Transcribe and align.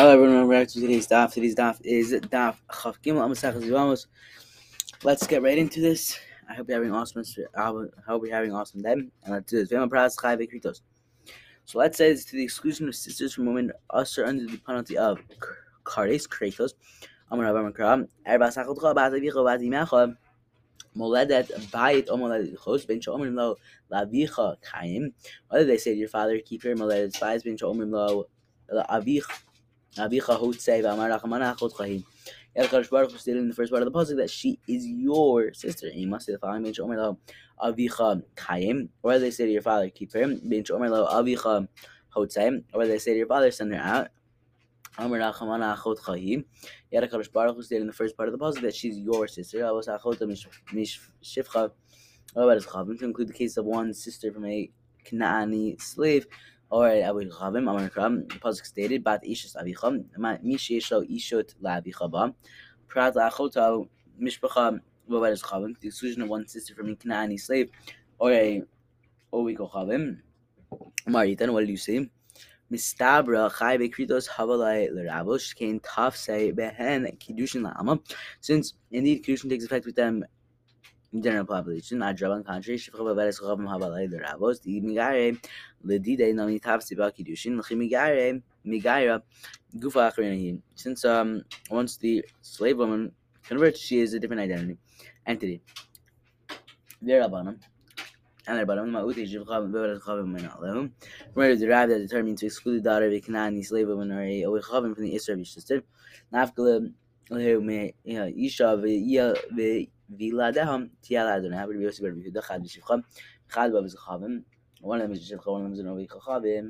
Hello 0.00 0.12
everyone, 0.14 0.32
welcome 0.32 0.50
back 0.50 0.68
to 0.68 0.80
today's 0.80 1.06
daf. 1.06 1.34
Today's 1.34 1.54
daf 1.54 1.78
is 1.84 2.12
daf 2.12 2.56
Chaf 2.72 3.02
Gimel 3.02 3.20
Amasachas 3.20 3.62
Yevamos. 3.62 4.06
Let's 5.02 5.26
get 5.26 5.42
right 5.42 5.58
into 5.58 5.82
this. 5.82 6.18
I 6.48 6.54
hope 6.54 6.70
you're 6.70 6.78
having 6.78 6.90
awesome. 6.90 7.22
I 7.54 7.64
hope 8.06 8.24
you're 8.24 8.34
having 8.34 8.54
awesome 8.54 8.80
day. 8.80 8.92
And 8.92 9.10
let's 9.26 9.50
do 9.50 9.58
this. 9.58 9.68
Vema 9.68 9.90
Pras 9.90 10.18
Chai 10.18 10.36
Vikritos. 10.36 10.80
So 11.66 11.78
let's 11.78 11.98
say 11.98 12.10
it's 12.10 12.24
to 12.24 12.36
the 12.36 12.42
exclusion 12.42 12.88
of 12.88 12.96
sisters 12.96 13.34
from 13.34 13.44
women 13.44 13.72
usher 13.90 14.24
under 14.24 14.46
the 14.46 14.56
penalty 14.56 14.96
of 14.96 15.18
Kares 15.84 16.26
Kratos. 16.26 16.72
Amar 17.30 17.52
Rabbi 17.52 17.70
Makram. 17.70 18.08
Erba 18.26 18.46
Sachotcha 18.46 18.94
Bat 18.94 19.12
Avicha 19.12 19.44
Bat 19.44 19.60
Imecha. 19.60 20.16
Moledet 20.96 21.50
Bayit 21.70 22.06
O 22.08 22.16
Moledet 22.16 22.56
Chos 22.56 22.86
Ben 22.86 23.00
Shomrim 23.00 23.34
Lo 23.34 23.54
Lavicha 23.92 24.56
Kaim. 24.62 25.12
Whether 25.50 25.66
they 25.66 25.76
say 25.76 25.92
your 25.92 26.08
father, 26.08 26.38
keep 26.38 26.64
your 26.64 26.74
Moledet 26.74 27.12
spies 27.14 27.42
Ben 27.42 27.58
Shomrim 27.58 27.90
Lo 27.90 28.28
Avich 28.88 29.24
Avicha 29.96 30.38
Hotzei 30.38 30.82
V'amar 30.82 31.18
Rachamana 31.18 31.56
Achot 31.56 31.72
Chahim. 31.72 32.04
Yad 32.56 32.90
Baruch 32.90 33.18
stated 33.18 33.40
in 33.40 33.48
the 33.48 33.54
first 33.54 33.72
part 33.72 33.82
of 33.82 33.92
the 33.92 33.98
pasuk 33.98 34.16
that 34.16 34.30
she 34.30 34.58
is 34.68 34.86
your 34.86 35.52
sister. 35.52 35.88
And 35.88 36.00
you 36.00 36.06
must 36.06 36.26
say 36.26 36.32
the 36.32 36.38
following: 36.38 36.62
Ben 36.62 36.72
Shomer 36.72 36.96
Lo 36.96 37.18
Avicha 37.60 38.22
Kayim, 38.36 38.88
or 39.02 39.18
they 39.18 39.30
say 39.30 39.46
to 39.46 39.52
your 39.52 39.62
father, 39.62 39.90
keep 39.90 40.12
her. 40.12 40.20
Ben 40.20 40.62
Shomer 40.62 40.90
Lo 40.90 41.06
Avicha 41.06 41.66
Hotzei, 42.14 42.62
or 42.72 42.86
they 42.86 42.98
say 42.98 43.12
to 43.12 43.18
your 43.18 43.26
father, 43.26 43.50
send 43.50 43.74
her 43.74 43.80
out. 43.80 44.08
Amar 44.98 45.18
Rachamana 45.18 45.76
Achot 45.76 45.98
Chahim. 45.98 46.44
Yad 46.92 47.08
Hakadosh 47.08 47.32
Baruch 47.32 47.62
stated 47.64 47.82
in 47.82 47.86
the 47.88 47.92
first 47.92 48.16
part 48.16 48.28
of 48.28 48.38
the 48.38 48.44
pasuk 48.44 48.60
that 48.62 48.74
she's 48.74 48.98
your 48.98 49.26
sister. 49.26 49.58
Avos 49.58 49.88
Achot 49.88 50.20
Mish 50.72 51.00
Shifcha. 51.22 51.70
What 52.32 52.42
about 52.44 52.54
his? 52.54 52.66
To 52.66 53.04
include 53.04 53.28
the 53.28 53.32
case 53.32 53.56
of 53.56 53.64
one 53.64 53.92
sister 53.92 54.32
from 54.32 54.44
a 54.46 54.70
Kanaani 55.04 55.80
slave 55.80 56.26
or 56.70 56.88
Abu 56.88 57.28
Chavim, 57.30 57.68
Amar 57.68 57.90
Kram, 57.90 58.28
the 58.28 58.38
Pasuk 58.38 58.64
stated, 58.64 59.02
Bat 59.02 59.24
Ishas 59.24 59.56
Avicham, 59.56 60.04
Mi 60.42 60.56
Sheisho 60.56 61.02
Ishot 61.10 61.54
Laavichaba, 61.62 62.34
Prat 62.86 63.14
Achota, 63.16 63.86
Mishpacha, 64.20 64.80
is 65.32 65.42
Chavim, 65.42 65.78
the 65.80 65.88
exclusion 65.88 66.22
of 66.22 66.28
one 66.28 66.46
sister 66.46 66.74
from 66.74 66.90
a 66.90 66.94
Kanaani 66.94 67.38
slave, 67.40 67.70
or 68.18 68.32
a 68.32 68.62
Oiko 69.32 69.70
Chavim, 69.70 70.18
Maritan, 71.08 71.52
what 71.52 71.60
did 71.60 71.70
you 71.70 71.76
say? 71.76 72.08
Mistabra 72.70 73.52
Chai 73.58 73.78
Bekritos 73.78 74.28
Havalai 74.28 74.92
Lerabosh 74.92 75.56
Kain 75.56 75.80
Taf 75.80 76.14
Say 76.14 76.52
Behen 76.52 77.18
Kiddushin 77.18 77.62
Lama. 77.62 77.98
Since 78.40 78.74
indeed 78.92 79.24
Kiddushin 79.24 79.50
takes 79.50 79.64
effect 79.64 79.86
with 79.86 79.96
them 79.96 80.24
general 81.18 81.44
population. 81.44 81.98
Adraban 81.98 82.44
country, 82.44 82.76
Shifcha 82.76 83.00
Babares 83.00 83.40
Chavim 83.40 83.66
Habalai 83.66 84.08
Lerabos, 84.08 84.62
the 84.62 84.80
Migare, 84.80 85.38
Ledide 85.84 86.34
Nami 86.34 86.60
Tafsi 86.60 86.96
Bakidushin, 86.96 87.60
Migare, 87.72 88.42
Migaira, 88.64 89.22
Gufa 89.76 90.12
Akrinahim. 90.12 90.60
Since 90.74 91.04
um 91.04 91.42
once 91.70 91.96
the 91.96 92.24
slave 92.40 92.78
woman 92.78 93.12
converts, 93.42 93.80
she 93.80 94.00
is 94.00 94.14
a 94.14 94.20
different 94.20 94.42
identity 94.42 94.78
entity. 95.26 95.62
They're 97.02 97.22
Abanam. 97.22 97.58
And 98.46 98.58
their 98.58 98.66
bottom, 98.66 98.90
Ma'uti 98.90 99.28
Shivcha 99.28 99.46
Babares 99.46 100.00
Chavim 100.02 100.36
Menalehum. 100.36 100.90
Remember 101.34 101.56
the 101.56 101.68
rabbi 101.68 101.92
that 101.92 101.98
determined 102.00 102.38
to 102.38 102.46
exclude 102.46 102.82
the 102.82 102.90
daughter 102.90 103.06
of 103.06 103.12
a 103.12 103.20
Kanani 103.20 103.64
slave 103.64 103.88
woman 103.88 104.12
or 104.12 104.22
a 104.22 104.42
Chavim 104.62 104.94
from 104.94 105.04
the 105.04 105.14
Isra 105.14 105.34
of 105.34 105.38
his 105.38 105.50
sister. 105.50 105.82
Nafkala, 106.32 106.92
Isha, 107.32 108.76
וילדיהם 110.17 110.87
תהיה 111.01 111.25
לאדוני, 111.25 111.63
אבל 111.63 111.77
ביוסי 111.77 112.01
בר 112.01 112.09
ביהודה 112.15 112.41
חד 112.41 112.59
בשבחם, 112.63 112.99
אחד 113.51 113.69
בא 113.73 113.81
בזכרם, 113.81 114.39
one 114.81 114.85
of 114.85 115.09
them 115.09 115.15
is 115.15 115.19
שבחה, 115.19 115.51
one 115.51 115.73
of 115.73 115.75
them 115.75 115.79
is 115.79 115.83
נובי 115.83 116.07
חכם, 116.09 116.65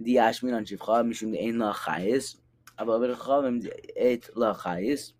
די 0.00 0.30
אשמין 0.30 0.54
על 0.54 0.64
שבחה, 0.64 1.02
משום 1.02 1.32
דאין 1.32 1.58
לה 1.58 1.72
חייס, 1.72 2.40
אבל 2.78 3.08
בזכרם 3.08 3.58
את 4.12 4.36
לה 4.36 4.54
חייס, 4.54 5.12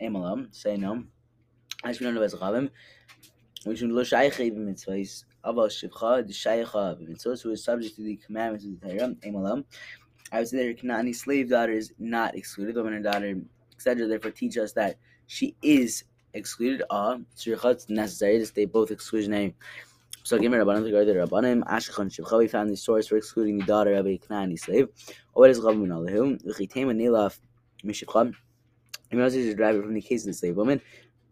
הם 0.00 0.16
עלם, 0.16 0.46
סינם, 0.52 1.04
אשמין 1.84 2.16
על 2.16 2.24
בזכרם, 2.24 2.66
משום 3.66 3.90
לא 3.90 4.04
שייכי 4.04 4.50
במצוויס, 4.50 5.24
אבל 5.44 5.68
שבחה 5.68 6.22
דשייכה 6.22 6.94
במצווה, 6.94 7.34
so 7.34 7.38
is 7.38 7.64
subject 7.64 7.96
to 7.96 8.02
the 8.02 8.26
commandments 8.26 8.64
of 8.64 8.80
the 8.80 8.86
Torah, 8.86 9.14
הם 9.22 9.36
עלם. 9.36 9.60
I 10.32 10.40
would 10.40 10.48
say 10.48 10.56
that 10.56 10.66
her 10.66 10.74
Kanani 10.74 11.14
slave 11.14 11.50
daughter 11.50 11.72
is 11.72 11.92
not 11.98 12.34
excluded, 12.34 12.74
but 12.74 12.84
when 12.84 12.94
her 12.94 13.00
daughter, 13.00 13.40
etc., 13.74 14.08
therefore 14.08 14.32
teach 14.32 14.56
us 14.58 14.72
that 14.72 14.96
she 15.31 15.55
is 15.61 16.03
excluded. 16.33 16.83
Ah, 16.89 17.17
it's 17.45 17.89
necessary 17.89 18.37
to 18.39 18.45
state 18.45 18.69
both 18.69 18.89
exclusionary. 18.89 19.53
So 20.23 20.37
give 20.37 20.51
me 20.51 20.57
Rabbanim 20.57 20.83
to 20.83 21.05
to 21.05 21.25
Rabbanim. 21.25 21.63
Ashkhan 21.63 22.11
Shivcha, 22.13 22.37
we 22.37 22.49
found 22.49 22.69
the 22.69 22.75
source 22.75 23.07
for 23.07 23.15
excluding 23.15 23.57
the 23.57 23.63
daughter 23.65 23.93
of 23.93 24.05
a 24.05 24.17
Knaani 24.17 24.59
slave. 24.59 24.89
What 25.31 25.49
is 25.49 25.61
Rabban 25.61 25.87
Alehum? 25.87 26.43
V'chitema 26.43 26.93
Nilaf 26.93 27.39
Mishivcha. 27.85 28.33
He 29.09 29.15
must 29.15 29.37
use 29.37 29.53
a 29.53 29.55
driver 29.55 29.81
from 29.81 29.93
the 29.93 30.01
case 30.01 30.23
of 30.23 30.27
the 30.27 30.33
slave 30.33 30.57
woman. 30.57 30.81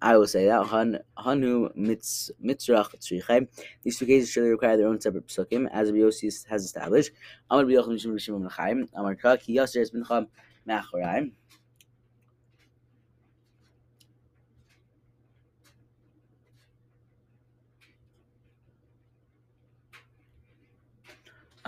I 0.02 0.16
will 0.16 0.28
say 0.28 0.46
that 0.46 0.64
Han 0.68 1.00
Hanu 1.18 1.68
Mitzrach 1.78 2.96
Tzrichem. 3.02 3.50
These 3.84 4.00
two 4.00 4.06
cases 4.06 4.30
surely 4.30 4.52
require 4.52 4.78
their 4.78 4.88
own 4.88 5.02
separate 5.02 5.28
psukim, 5.28 5.70
as 5.74 5.92
Yossi 5.92 6.48
has 6.48 6.64
established. 6.64 7.12
Amar 7.52 7.66
B'yochim 7.66 7.90
Mishim 7.90 8.14
Rishim 8.14 8.42
Menachayim. 8.42 8.88
Amar 8.94 9.16
Kak 9.16 9.42
Yasser 9.44 9.82
Es 9.82 9.92
Bincham 9.92 10.28
Machorayim. 10.66 11.34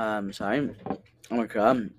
um, 0.01 0.33
sorry, 0.33 0.69
oh 0.89 0.97
Omikra, 1.31 1.89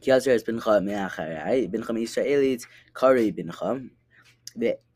Kiazer 0.00 0.34
is 0.34 0.42
Bincha 0.42 0.82
me'acharei 0.82 1.70
Bincha 1.70 1.90
Israelit, 1.90 2.66
Kari 2.92 3.32
Bincha, 3.32 3.88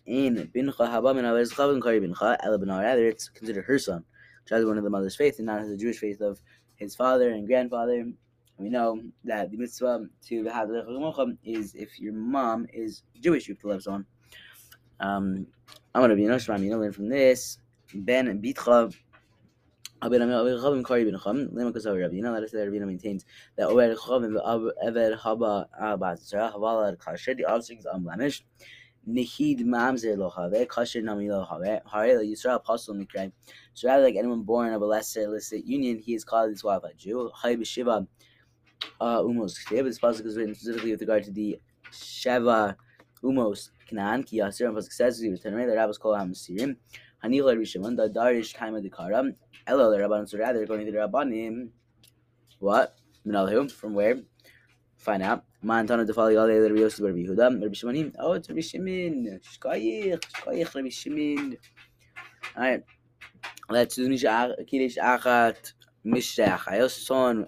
in 0.07 0.51
Bincha 0.55 0.75
Haba 0.79 1.15
Min 1.15 1.25
Avezchav 1.25 1.73
and 1.73 1.83
Kari 1.83 2.01
Bincha, 2.01 2.37
Ela 2.43 2.59
Benar, 2.59 2.83
rather 2.83 3.07
it's 3.07 3.29
considered 3.29 3.65
her 3.65 3.79
son, 3.79 4.05
which 4.43 4.51
has 4.51 4.65
one 4.65 4.79
of 4.79 4.85
the 4.85 4.91
mother's 4.91 5.15
faith 5.15 5.39
and 5.39 5.47
not 5.47 5.65
the 5.65 5.77
Jewish 5.77 5.99
faith 5.99 6.21
of 6.21 6.41
his 6.75 6.97
father 6.97 7.31
and 7.31 7.47
grandfather. 7.47 8.11
We 8.59 8.69
know 8.69 9.01
that 9.25 9.51
the 9.51 9.57
mitzvah 9.57 10.07
to 10.27 10.45
have 10.47 10.69
the 10.69 11.37
is 11.45 11.75
if 11.75 12.01
your 12.01 12.13
mom 12.13 12.67
is 12.73 13.03
Jewish, 13.21 13.49
you 13.49 13.55
have 13.55 13.61
to 13.63 13.69
love 13.69 13.83
someone. 13.83 14.07
Um, 15.01 15.47
I'm 15.95 16.01
going 16.01 16.11
to 16.11 16.17
be 16.17 16.25
an 16.25 16.33
Oshram, 16.33 16.63
you 16.63 16.71
know, 16.71 16.79
learn 16.79 16.93
from 16.93 17.09
this. 17.09 17.59
Ben 17.95 18.27
Bitcha 18.43 18.95
let 20.03 20.21
us 20.21 20.25
say 20.25 20.29
Ravina 22.59 22.87
maintains 22.87 23.25
that 23.57 23.69
Ober 23.69 23.95
Chavim 23.95 24.73
Ever 24.83 25.17
Haba 25.17 25.67
Abat 25.81 26.35
Havala 26.35 26.97
Kasher, 26.97 27.37
the 27.37 27.45
offspring 27.45 27.79
is 27.79 27.87
unblemished. 27.87 28.45
Nihid 29.09 29.61
Mamzer 29.61 30.17
Lo 30.17 30.29
Have, 30.31 30.67
Kasher 30.67 31.05
Nami 31.05 31.31
Lo 31.31 31.45
Have, 31.45 31.83
Harela 31.85 32.29
Yisrael 32.29 32.57
Apostle 32.57 32.97
Mikray. 32.97 33.31
So 33.75 33.89
rather 33.89 34.03
like 34.03 34.17
anyone 34.17 34.43
born 34.43 34.73
of 34.73 34.83
a 34.83 34.87
lesser 34.87 35.23
illicit 35.23 35.65
union, 35.65 35.99
he 35.99 36.15
is 36.15 36.25
called 36.25 36.51
a 36.51 36.95
Jew. 36.95 37.31
Hay 37.43 37.57
B'Shiva 37.57 38.07
uh, 39.01 39.21
Umos 39.21 39.55
Kteb. 39.65 39.85
This 39.85 40.01
pasuk 40.01 40.27
is 40.27 40.37
written 40.37 40.55
specifically 40.55 40.93
with 40.93 41.01
regard 41.01 41.25
to 41.25 41.31
the 41.31 41.61
Sheva 41.93 42.77
Umos 43.23 43.71
Canaan. 43.89 44.25
Ki 44.25 44.39
Yasir 44.39 44.67
and 44.67 44.77
pasuk 44.77 44.93
says 44.93 45.21
he 45.21 45.31
was 45.31 45.41
turning 45.41 45.67
the 45.67 45.77
rabbis 45.77 45.99
call 45.99 46.15
him 46.15 46.33
Sirim. 46.33 46.77
Hanila 47.25 47.57
Rishimon, 47.57 47.97
the 47.97 48.09
Darish 48.09 48.55
time 48.55 48.75
of 48.75 48.83
the 48.83 48.91
Kara. 48.91 49.23
Hello, 49.67 49.91
the 49.91 49.99
Rabbanim. 49.99 50.29
So 50.29 50.39
rather, 50.39 50.67
going 50.67 50.85
to 50.87 50.91
the 50.91 50.99
Rabbanim. 50.99 51.69
What? 52.59 52.97
Minalhu. 53.27 53.71
From 53.71 53.95
where? 53.95 54.23
Find 54.97 55.23
out. 55.23 55.45
Ma'antana 55.65 56.05
defali 56.05 56.33
ale 56.33 56.61
Rabbi 56.61 56.81
Yosef 56.81 57.05
Rabbi 57.05 57.19
Yehuda. 57.19 57.63
Rabbi 57.63 57.75
Shimonim. 57.75 58.15
Oh, 58.19 58.33
it's 58.33 58.49
Rabbi 58.49 58.61
Shimon. 58.61 59.41
Shkoyich. 59.41 60.21
Shkoyich 60.21 60.75
Rabbi 60.75 60.89
Shimon. 60.89 61.57
All 62.57 62.63
right. 62.63 62.83
Let's 63.71 63.95
do 63.95 64.09
Kiddush 64.09 64.99
Achat 64.99 65.73
Mishtach. 66.05 66.63
I 66.67 66.81
also 66.81 67.47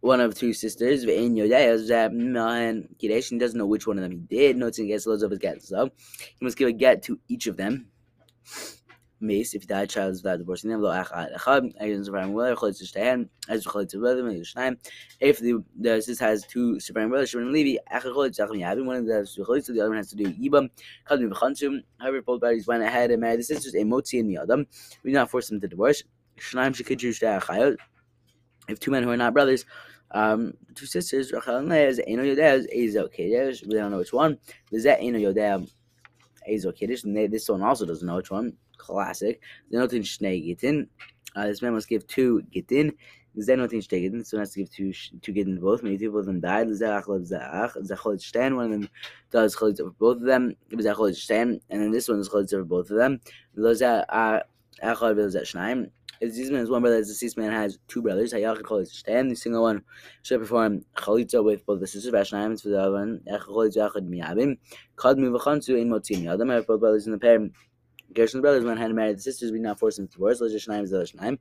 one 0.00 0.20
of 0.20 0.36
two 0.36 0.52
sisters. 0.52 1.04
Ve'en 1.04 1.34
Yodea 1.36 2.12
Mahan 2.12 2.88
Kiddush. 3.00 3.30
He 3.30 3.38
doesn't 3.38 3.58
know 3.58 3.66
which 3.66 3.88
one 3.88 3.98
of 3.98 4.02
them 4.02 4.12
he 4.12 4.18
did. 4.18 4.56
No, 4.56 4.68
it's 4.68 4.78
against 4.78 5.08
loads 5.08 5.24
of 5.24 5.30
his 5.30 5.40
gets. 5.40 5.68
So 5.68 5.90
he 6.18 6.44
must 6.44 6.56
give 6.56 6.68
a 6.68 6.72
get 6.72 7.02
to 7.04 7.18
each 7.28 7.48
of 7.48 7.56
them 7.56 7.88
mace 9.22 9.54
if 9.54 9.66
that 9.68 9.88
child 9.88 10.12
is 10.12 10.22
without 10.22 10.38
divorcing 10.38 10.70
them. 10.70 10.82
If 15.20 15.38
the 15.38 15.64
the 15.78 16.02
sister 16.02 16.24
has 16.24 16.44
two 16.46 16.80
surviving 16.80 17.10
brothers, 17.10 17.34
one 17.34 17.46
of 17.46 17.52
them 17.52 17.66
has 17.66 17.74
the 19.34 19.80
other 19.80 19.88
one 19.88 19.96
has 19.96 20.10
to 20.10 20.16
do 20.16 20.24
yibam. 20.24 20.70
However, 21.98 22.22
both 22.22 22.40
parties 22.40 22.66
went 22.66 22.82
ahead 22.82 23.10
and 23.10 23.20
married 23.20 23.38
the 23.38 23.44
sisters. 23.44 23.74
A 23.74 23.78
motzi 23.78 24.20
and 24.20 24.28
the 24.28 24.38
other. 24.38 24.56
We 25.02 25.10
do 25.10 25.12
not 25.12 25.30
force 25.30 25.48
them 25.48 25.60
to 25.60 25.68
divorce. 25.68 26.02
If 28.68 28.78
two 28.78 28.90
men 28.90 29.02
who 29.02 29.10
are 29.10 29.16
not 29.16 29.32
brothers, 29.32 29.64
um, 30.12 30.54
two 30.74 30.86
sisters, 30.86 31.32
Rachel 31.32 31.56
and 31.56 31.68
Leah, 31.68 31.94
Eno 32.06 32.22
Yodeh. 32.22 33.66
We 33.66 33.74
don't 33.74 33.90
know 33.90 33.98
which 33.98 34.12
one. 34.12 34.38
Ezo 36.50 36.74
Kiddush, 36.74 37.02
this 37.04 37.48
one 37.48 37.62
also 37.62 37.86
doesn't 37.86 38.06
know 38.06 38.16
which 38.16 38.30
one. 38.30 38.54
Classic. 38.76 39.40
Zenotin 39.72 40.02
Shnei 40.02 40.44
Gittin. 40.44 40.88
Uh, 41.34 41.46
this 41.46 41.62
man 41.62 41.72
must 41.72 41.88
give 41.88 42.06
two 42.06 42.42
Gittin. 42.52 42.92
What 43.34 43.72
each 43.72 43.88
taken, 43.88 44.22
so 44.24 44.38
has 44.38 44.52
to 44.52 44.58
give 44.60 44.70
two 44.70 44.92
two 45.22 45.32
given 45.32 45.58
both. 45.58 45.82
Maybe 45.82 46.04
two 46.04 46.18
of 46.18 46.26
them 46.26 46.40
died. 46.40 46.74
Zach 46.74 47.04
Zach 47.22 47.72
Zachol 47.76 48.20
Stan. 48.20 48.56
One 48.56 48.66
of 48.66 48.70
them 48.72 48.90
does 49.30 49.56
cholitza 49.56 49.78
for 49.78 49.90
both 49.92 50.16
of 50.18 50.24
them. 50.24 50.54
Zachol 50.70 51.14
Stan, 51.14 51.58
and 51.70 51.82
then 51.82 51.90
this 51.90 52.08
one 52.08 52.18
is 52.18 52.28
cholitza 52.28 52.50
for 52.50 52.64
both 52.64 52.90
of 52.90 52.98
them. 52.98 53.20
Loza 53.56 54.04
Achad 54.82 55.30
Zach 55.30 55.44
Shnaim. 55.44 55.90
This 56.22 56.50
man 56.50 56.60
is 56.60 56.70
one 56.70 56.82
brother, 56.82 57.00
the 57.00 57.06
deceased 57.06 57.36
man 57.36 57.50
has 57.50 57.80
two 57.88 58.00
brothers. 58.00 58.32
Hayachid 58.32 58.62
cholitza 58.62 58.92
Stan. 58.92 59.28
The 59.28 59.34
single 59.34 59.62
one 59.62 59.82
should 60.22 60.38
perform 60.38 60.84
chalitza 60.96 61.42
with 61.42 61.66
both 61.66 61.80
the 61.80 61.86
sisters. 61.88 62.12
Vashnaim 62.12 62.62
for 62.62 62.68
the 62.68 62.80
other 62.80 62.92
one. 62.92 63.20
Echad 63.28 63.40
cholitza 63.40 63.90
Achad 63.90 64.08
Miyabim. 64.08 64.56
Kad 64.96 65.16
Muvachansu 65.16 65.80
in 65.80 65.90
Motzim 65.90 66.22
Yadam. 66.22 66.52
I 66.52 66.54
have 66.56 66.68
both 66.68 66.78
brothers 66.78 67.06
in 67.06 67.12
the 67.12 67.18
pair. 67.18 67.40
Gershon's 68.14 68.40
brothers 68.40 68.64
ahead 68.64 68.86
and 68.86 68.94
married 68.94 69.16
the 69.16 69.22
sisters. 69.22 69.50
We 69.50 69.58
not 69.58 69.80
force 69.80 69.96
them 69.96 70.06
to 70.06 70.12
divorce. 70.12 70.40
Loza 70.40 70.54
is 70.54 70.64
the 70.90 70.98
Shnaim. 70.98 71.38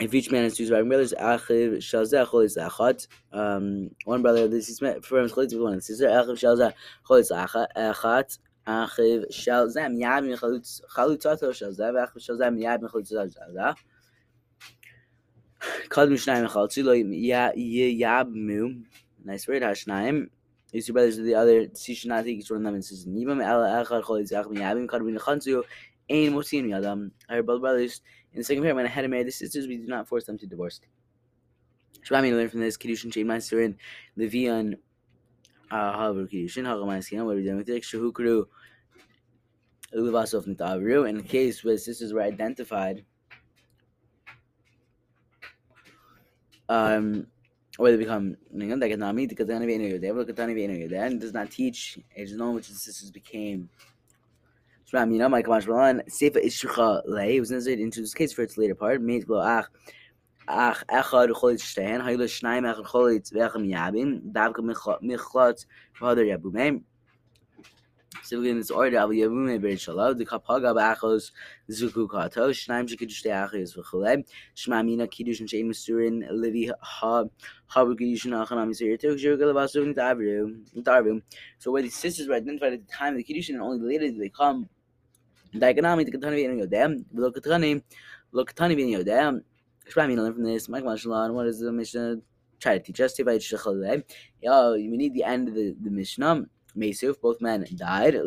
If 0.00 0.12
each 0.12 0.32
man 0.32 0.42
has 0.42 0.56
two 0.56 0.66
surviving 0.66 0.88
brothers, 0.88 1.14
achiv 1.16 1.76
shalzeh 1.76 2.26
cholis 2.26 2.58
achat. 2.58 3.06
Um, 3.32 3.90
one 4.04 4.22
brother 4.22 4.48
this 4.48 4.68
is 4.70 4.80
performs 4.80 5.32
cholis 5.32 5.52
with 5.52 5.62
one 5.62 5.80
sister. 5.80 6.08
Achiv 6.08 6.32
shalzeh 6.32 6.72
cholis 7.08 7.30
achat. 7.76 8.38
Achiv 8.66 9.26
shalzeh 9.30 9.88
miyad 9.90 10.24
michalutzato 10.24 11.52
shalzeh. 11.52 11.92
Achiv 12.06 12.20
shalzeh 12.26 12.50
miyad 12.56 12.80
michalutzato 12.82 13.30
shalzeh. 13.36 13.74
Kad 15.88 16.08
mishnayim 16.08 16.46
michalutzu 16.46 16.84
lo 16.84 16.92
yabmu. 16.94 18.84
Nice 19.24 19.46
word. 19.48 19.62
Hashnayim. 19.62 20.28
These 20.70 20.86
two 20.86 20.92
brothers 20.92 21.18
are 21.18 21.22
the 21.22 21.34
other. 21.34 21.68
Each 21.86 22.04
one 22.50 22.58
of 22.58 22.64
them 22.64 22.74
and 22.74 22.84
says, 22.84 23.06
Nibam 23.06 23.44
el 23.44 23.60
echad 23.60 24.02
cholis 24.04 24.32
achat 24.32 24.46
miyabim. 24.46 24.88
Kad 24.88 25.02
minachanzu. 25.02 25.62
Ein 26.10 26.32
mosim 26.32 26.66
yadam. 26.66 27.10
I 27.28 27.34
heard 27.34 27.46
both 27.46 27.60
brothers. 27.60 28.00
In 28.32 28.38
the 28.38 28.44
second 28.44 28.62
pair, 28.62 28.86
had 28.86 29.02
to 29.02 29.08
marry 29.08 29.24
the 29.24 29.30
sisters, 29.30 29.66
we 29.66 29.76
do 29.76 29.86
not 29.86 30.08
force 30.08 30.24
them 30.24 30.38
to 30.38 30.46
divorce. 30.46 30.80
Shmami 32.08 32.32
learn 32.32 32.48
from 32.48 32.60
this 32.60 32.78
Kiddushin 32.78 33.12
Shem 33.12 33.26
Meister 33.26 33.60
in 33.60 33.76
Levian 34.18 34.76
Haver 35.72 36.26
Kiddushin 36.26 36.64
doing 37.44 37.56
with 37.56 37.68
it? 37.68 37.82
Shahukru. 37.82 38.46
In 39.94 41.16
the 41.18 41.22
case 41.22 41.64
where 41.64 41.76
sisters 41.76 42.12
were 42.12 42.22
identified, 42.22 43.04
um, 46.68 47.26
or 47.78 47.90
they 47.90 47.96
become 47.98 48.36
Nigandaganami, 48.54 49.28
the 49.28 49.34
Katani 49.34 49.66
Venu 49.66 49.98
Yodev, 49.98 50.26
the 50.26 50.32
Katani 50.32 50.54
Venu 50.54 50.88
Yodev, 50.88 51.06
and 51.06 51.20
does 51.20 51.34
not 51.34 51.50
teach 51.50 51.98
age 52.16 52.32
known 52.32 52.54
which 52.54 52.68
the 52.68 52.74
sisters 52.74 53.10
became. 53.10 53.68
Know, 54.94 55.28
my 55.28 55.42
Kamash 55.42 55.66
Balan, 55.66 56.02
Sefa 56.08 56.44
Ishucha 56.44 57.02
Lay, 57.06 57.40
was 57.40 57.50
necessary 57.50 57.76
to 57.76 57.82
introduce 57.82 58.12
case 58.12 58.32
for 58.32 58.42
its 58.42 58.58
later 58.58 58.74
part. 58.74 59.00
Ach 60.48 60.82
echad 60.88 61.30
cholit 61.30 61.60
shtein, 61.60 62.00
haylo 62.02 62.24
shnaim 62.24 62.64
echad 62.72 62.86
cholit 62.86 63.32
vechem 63.32 63.64
yabim, 63.68 64.32
davka 64.32 64.60
michlot 65.02 65.66
v'hadar 66.00 66.26
yabumim. 66.36 66.82
Specifically 68.22 68.50
in 68.50 68.58
this 68.58 68.70
order, 68.70 68.98
Abu 68.98 69.14
Yabume 69.14 69.58
Berit 69.60 69.80
Shalom, 69.80 70.16
the 70.16 70.24
Kapaga 70.24 70.74
Bachos, 70.74 71.32
Zuku 71.70 72.08
Kato, 72.08 72.50
Shnaim 72.50 72.88
Shekiddush 72.88 73.24
Deachis 73.24 73.76
v'chulei, 73.76 74.24
Shma 74.54 74.84
Mina 74.84 75.08
Kiddush 75.08 75.40
and 75.40 75.50
Shem 75.50 75.70
Masurin, 75.70 76.30
Livi 76.30 76.70
Ha, 76.80 77.24
Habu 77.66 77.96
Kiddush 77.96 78.26
and 78.26 78.34
Achanam 78.34 78.68
Yisir, 78.70 79.00
Tuk 79.00 79.18
Shurgal 79.18 79.52
Basu, 79.52 79.92
Darvu. 79.92 81.22
So 81.58 81.72
where 81.72 81.82
these 81.82 81.96
sisters 81.96 82.28
were 82.28 82.34
identified 82.34 82.74
at 82.74 82.86
the 82.86 82.92
time 82.92 83.14
of 83.14 83.16
the 83.16 83.24
Kiddush 83.24 83.48
and 83.48 83.60
only 83.60 83.80
later 83.80 84.06
did 84.06 84.20
they 84.20 84.28
come, 84.28 84.68
the 85.52 85.72
Shma 89.90 90.08
Mina 90.08 90.22
learn 90.22 90.34
from 90.34 90.44
this, 90.44 90.68
Mike 90.68 90.84
Mashalon, 90.84 91.32
what 91.34 91.46
is 91.46 91.60
the 91.60 91.72
Mishnah? 91.72 92.16
Try 92.60 92.78
to 92.78 92.84
teach 92.84 93.00
us, 93.00 93.18
Tivay 93.18 93.38
Shechalei. 93.38 94.04
Yo, 94.40 94.74
we 94.74 94.88
need 94.88 95.14
the 95.14 95.24
end 95.24 95.48
of 95.48 95.54
the, 95.54 95.74
the 95.80 95.90
Mishnah. 95.90 96.44
Mesuf, 96.76 97.20
both 97.20 97.40
men 97.40 97.66
died. 97.76 98.14
She 98.14 98.18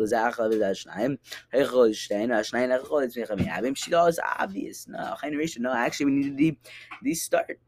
goes, 3.91 4.19
obvious. 4.39 4.87
No, 4.87 5.15
no, 5.57 5.73
actually, 5.73 6.05
we 6.05 6.11
need 6.11 6.37
to 6.37 6.55
these 7.01 7.23
start. 7.23 7.59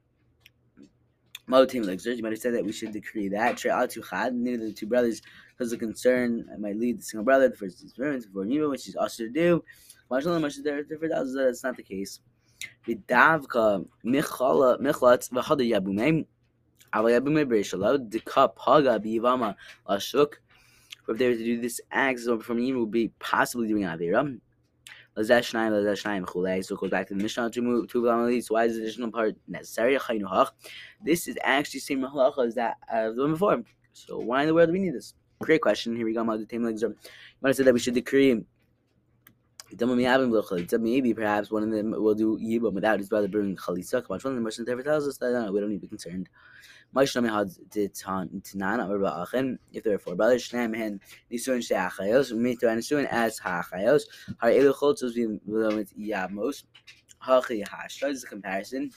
Motim 1.50 1.86
Lexers, 1.86 2.18
you 2.18 2.24
might 2.24 2.34
have 2.34 2.39
said 2.39 2.54
that 2.54 2.66
we 2.66 2.74
should 2.74 2.92
decree 2.92 3.30
that. 3.30 3.63
Neither 3.63 4.68
the 4.68 4.74
two 4.74 4.86
brothers 4.86 5.22
because 5.50 5.72
the 5.72 5.78
concern 5.78 6.45
might 6.60 6.75
lead 6.75 7.00
the 7.00 7.04
single 7.04 7.24
brother, 7.24 7.48
the 7.48 7.56
first 7.56 7.81
experience 7.81 8.25
before 8.25 8.44
Niva, 8.44 8.69
which 8.69 8.89
is 8.89 8.98
also 8.98 9.24
to 9.24 9.30
do. 9.30 9.63
That's 10.10 10.25
not 11.63 11.78
the 11.78 11.84
case. 11.84 12.19
Vidavka 12.88 13.86
Michlat 14.06 15.30
Vahada 15.30 15.63
Yabume. 15.69 16.25
Aval 16.94 17.19
Yabume 17.19 17.45
Bereshalot, 17.45 18.09
the 18.09 18.19
cup 18.21 18.57
Haga 18.59 19.00
Bivama 19.00 19.56
Lashuk 19.88 20.33
if 21.09 21.18
they 21.18 21.30
were 21.30 21.36
to 21.36 21.44
do 21.44 21.62
this 21.62 21.80
act, 21.92 22.19
so 22.19 22.39
from 22.39 22.59
evil 22.59 22.81
would 22.81 22.92
be 22.92 23.09
possibly 23.19 23.68
doing 23.68 23.83
Avera. 23.83 24.39
So 25.15 25.21
it 25.24 26.80
goes 26.80 26.89
back 26.92 27.07
to 27.07 27.13
the 27.15 27.24
Mishnah 27.24 27.50
to 27.50 27.62
move 27.62 27.88
to 27.89 28.04
why 28.04 28.65
is 28.65 28.75
the 28.75 28.83
additional 28.83 29.12
part 29.12 29.36
necessary? 29.48 29.98
This 31.03 31.27
is 31.27 31.38
actually 31.44 31.80
same 31.80 32.01
halacha 32.01 32.45
as 32.45 32.56
that 32.56 32.77
of 32.92 33.15
the 33.15 33.21
one 33.24 33.31
before. 33.31 33.63
So 33.94 34.19
why 34.19 34.42
in 34.42 34.48
the 34.48 34.53
world 34.53 34.68
do 34.68 34.74
we 34.74 34.80
need 34.80 34.94
this? 34.94 35.15
Great 35.42 35.62
question. 35.62 35.95
Here 35.95 36.06
we 36.06 36.13
go. 36.13 36.24
When 36.24 36.48
I 37.45 37.51
said 37.51 37.65
that 37.65 37.74
we 37.74 37.80
should 37.80 37.95
decree 37.95 38.44
Maybe 39.69 41.13
perhaps 41.13 41.51
one 41.51 41.63
of 41.63 41.71
them 41.71 41.91
will 41.91 42.15
do 42.15 42.37
Yibam 42.39 42.73
without 42.73 42.99
his 42.99 43.09
brother 43.09 43.27
bringing 43.27 43.57
Chalitza. 43.57 44.07
One 44.07 44.17
of 44.17 44.23
the 44.23 44.41
Mishnah 44.41 44.83
tells 44.83 45.07
us 45.07 45.17
that 45.17 45.51
we 45.51 45.59
don't 45.59 45.69
need 45.69 45.81
to 45.81 45.81
be 45.81 45.87
concerned. 45.87 46.29
If 46.95 47.11
there 49.83 49.93
are 49.93 49.99
four 49.99 50.15
brothers, 50.15 50.49
Shneim 50.49 50.73
hen 50.73 51.01
nisuin 51.29 51.61
she'achayos, 51.61 52.31
mito 52.31 52.63
and 52.71 52.79
nisuin 52.81 53.05
as 53.07 53.37
ha'achayos, 53.39 54.03
har 54.37 54.51
elu 54.51 54.73
choltzos 54.73 55.13
yamos, 55.99 56.63
hachi 57.21 57.61
hashra, 57.65 58.09
is 58.09 58.23
a 58.23 58.27
comparison. 58.27 58.89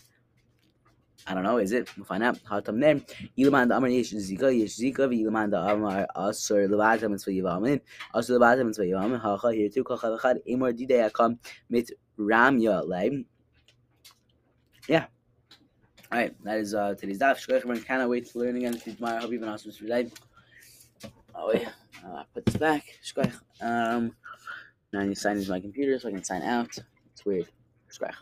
I 1.26 1.34
don't 1.34 1.42
know, 1.44 1.58
is 1.58 1.72
it? 1.72 1.94
We'll 1.96 2.06
find 2.06 2.22
out. 2.22 2.38
Hatam 2.44 2.80
there. 2.80 2.96
Ilaman 3.38 3.68
da 3.68 3.76
amar 3.76 3.88
yesh 3.88 4.12
zika, 4.12 4.50
yesh 4.58 4.76
zika, 4.76 5.08
v'ilaman 5.08 5.50
da 5.50 5.70
amar 5.70 6.06
asur 6.16 6.68
levatam 6.68 7.10
mitzvah 7.10 7.30
yivamin, 7.30 7.80
asur 8.14 8.38
levatam 8.38 8.66
mitzvah 8.66 8.84
yivamin, 8.84 9.20
hacha 9.20 9.52
here 9.52 9.68
too, 9.68 9.84
kachal 9.84 10.18
echad, 10.18 10.38
emor 10.48 10.72
didei 10.72 11.10
akam 11.10 11.38
mit 11.68 11.90
ramya 12.18 12.86
leim. 12.86 13.24
Yeah. 14.88 15.06
All 16.10 16.18
right, 16.18 16.44
that 16.44 16.58
is 16.58 16.74
uh, 16.74 16.94
today's 16.94 17.18
daf. 17.18 17.36
Shkoich 17.38 17.84
cannot 17.84 18.08
wait 18.08 18.26
to 18.32 18.38
learn 18.38 18.56
again 18.56 18.76
tomorrow. 18.78 19.18
I 19.18 19.20
hope 19.20 19.30
you've 19.30 19.40
been 19.40 19.50
awesome 19.50 19.70
today. 19.70 20.10
Oh 21.34 21.52
yeah, 21.52 21.70
uh, 22.04 22.24
put 22.34 22.44
this 22.46 22.56
back. 22.56 22.84
Shkoich. 23.04 23.32
Um, 23.60 24.16
now 24.92 25.00
I 25.00 25.04
need 25.04 25.14
to 25.14 25.20
sign 25.20 25.36
into 25.36 25.50
my 25.50 25.60
computer 25.60 25.98
so 26.00 26.08
I 26.08 26.12
can 26.12 26.24
sign 26.24 26.42
out. 26.42 26.76
It's 27.12 27.24
weird. 27.24 27.48
Shkoich. 27.92 28.14